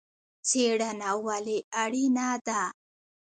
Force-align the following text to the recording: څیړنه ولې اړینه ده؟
څیړنه 0.47 1.11
ولې 1.25 1.57
اړینه 1.81 2.27
ده؟ 2.45 2.61